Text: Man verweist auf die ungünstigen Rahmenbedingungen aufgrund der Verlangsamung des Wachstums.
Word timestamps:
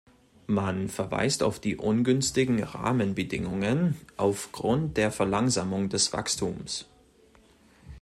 Man 0.47 0.89
verweist 0.89 1.43
auf 1.43 1.59
die 1.59 1.77
ungünstigen 1.77 2.63
Rahmenbedingungen 2.63 3.97
aufgrund 4.17 4.97
der 4.97 5.11
Verlangsamung 5.11 5.89
des 5.89 6.11
Wachstums. 6.11 6.87